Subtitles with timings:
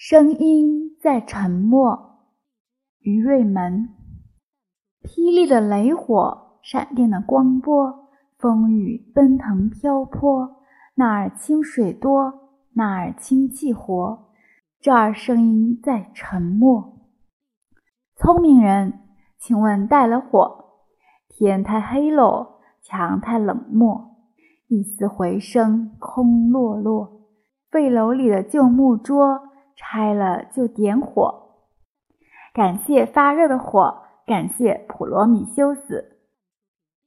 [0.00, 2.20] 声音在沉默。
[3.00, 3.88] 于瑞门，
[5.02, 8.08] 霹雳的雷火，闪电的光波，
[8.38, 10.62] 风雨奔腾漂泊。
[10.94, 12.32] 那儿清水多，
[12.74, 14.30] 那儿清气活，
[14.80, 17.00] 这儿声音在沉默。
[18.14, 19.00] 聪明人，
[19.36, 20.64] 请问带了火，
[21.28, 24.14] 天太黑喽，墙太冷漠，
[24.68, 27.26] 一丝回声空落落，
[27.68, 29.47] 废楼里的旧木桌。
[29.80, 31.52] 拆了就点火，
[32.52, 36.18] 感谢发热的火，感谢普罗米修斯。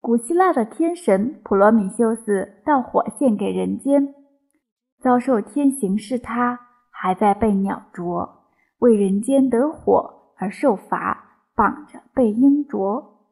[0.00, 4.12] 古希腊的天神普罗米修斯盗火献给人间，
[5.00, 6.58] 遭受天刑是他，
[6.90, 8.48] 还在被鸟啄，
[8.78, 13.28] 为人间得火而受罚，绑着被鹰啄。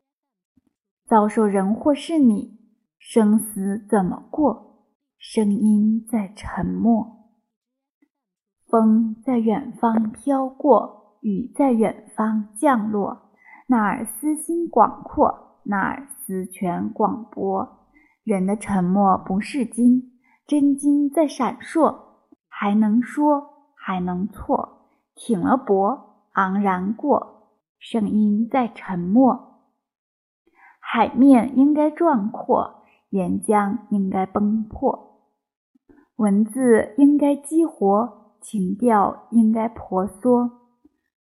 [1.07, 2.61] 遭受人祸是你，
[2.99, 4.85] 生死怎么过？
[5.19, 7.24] 声音在沉默。
[8.75, 13.31] 风在远方飘过，雨在远方降落。
[13.69, 17.87] 那儿私心广阔，那儿私权广博。
[18.25, 21.95] 人的沉默不是金，真金在闪烁，
[22.49, 24.89] 还能说，还能错。
[25.15, 29.71] 挺了脖，昂然过，声音在沉默。
[30.81, 35.21] 海面应该壮阔，岩浆应该崩破，
[36.17, 38.24] 文字应该激活。
[38.45, 40.51] 情调应该婆娑，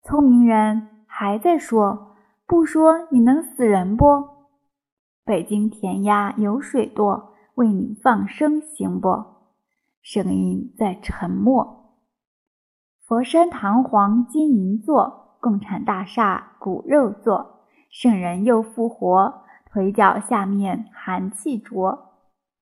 [0.01, 2.15] 聪明人还在说，
[2.47, 4.05] 不说你能死人不？
[5.25, 9.09] 北京填鸭有水多，为你放生行不？
[10.01, 11.97] 声音在沉默。
[13.05, 22.13] 佛山堂皇金银座，共产大厦骨肉座，圣人又复活，腿脚下面寒气着。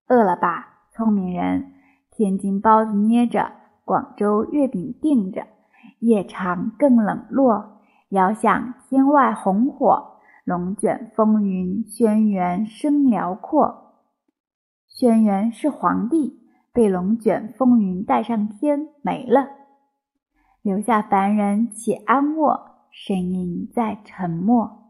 [0.07, 1.73] 饿了吧，聪明人？
[2.09, 3.51] 天津包子捏着。
[3.87, 5.47] 广州月饼订着，
[5.99, 7.79] 夜长更冷落。
[8.09, 13.93] 遥想天外红火，龙卷风云，轩辕声辽阔。
[14.89, 16.41] 轩辕是皇帝，
[16.73, 19.47] 被龙卷风云带上天没了，
[20.61, 22.71] 留下凡人且安卧。
[22.91, 24.86] 声音在沉默。